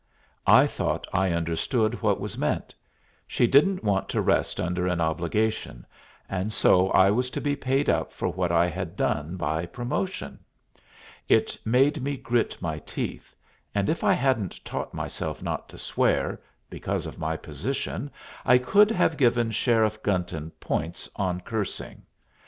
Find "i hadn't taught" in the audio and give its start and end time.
14.03-14.91